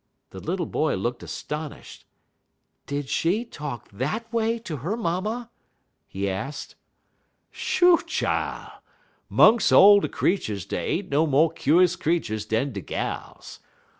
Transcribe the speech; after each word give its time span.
'"The 0.30 0.38
little 0.38 0.64
boy 0.66 0.94
looked 0.94 1.24
astonished. 1.24 2.04
"Did 2.86 3.08
she 3.08 3.44
talk 3.44 3.88
that 3.88 4.32
way 4.32 4.60
to 4.60 4.76
her 4.76 4.96
mamma?" 4.96 5.50
he 6.06 6.30
asked. 6.30 6.76
"Shoo, 7.50 7.98
chile! 8.06 8.70
'Mungs' 9.28 9.72
all 9.72 9.98
de 9.98 10.08
creeturs 10.08 10.66
dey 10.66 10.86
ain't 10.98 11.08
no 11.08 11.26
mo' 11.26 11.48
kuse 11.48 11.96
creeturs 11.96 12.46
dan 12.46 12.70
de 12.72 12.80
gals. 12.80 13.58